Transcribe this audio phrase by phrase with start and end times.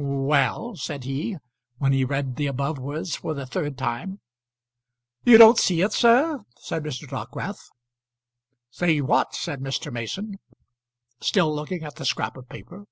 [0.00, 1.38] "Well," said he,
[1.78, 4.20] when he read the above words for the third time.
[5.24, 7.08] "You don't see it, sir?" said Mr.
[7.08, 7.68] Dockwrath.
[8.70, 9.92] "See what?" said Mr.
[9.92, 10.38] Mason,
[11.20, 12.86] still looking at the scrap of paper.